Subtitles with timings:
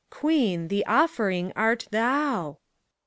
[0.09, 2.57] Queen, the offering art thou